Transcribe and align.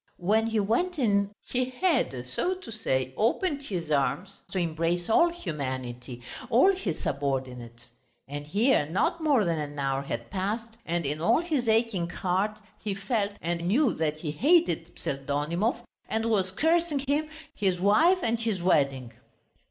When 0.17 0.47
he 0.47 0.59
went 0.59 0.97
in 0.97 1.29
he 1.47 1.65
had, 1.65 2.25
so 2.25 2.55
to 2.55 2.71
say, 2.71 3.13
opened 3.15 3.61
his 3.61 3.91
arms 3.91 4.41
to 4.49 4.57
embrace 4.57 5.07
all 5.11 5.29
humanity, 5.29 6.23
all 6.49 6.71
his 6.71 7.03
subordinates; 7.03 7.91
and 8.27 8.47
here 8.47 8.87
not 8.87 9.21
more 9.21 9.45
than 9.45 9.59
an 9.59 9.77
hour 9.77 10.01
had 10.01 10.31
passed 10.31 10.75
and 10.87 11.05
in 11.05 11.21
all 11.21 11.39
his 11.41 11.69
aching 11.69 12.09
heart 12.09 12.57
he 12.79 12.95
felt 12.95 13.33
and 13.43 13.67
knew 13.67 13.93
that 13.93 14.17
he 14.17 14.31
hated 14.31 14.95
Pseldonimov 14.97 15.83
and 16.09 16.31
was 16.31 16.49
cursing 16.49 17.03
him, 17.07 17.29
his 17.53 17.79
wife 17.79 18.23
and 18.23 18.39
his 18.39 18.59
wedding. 18.59 19.13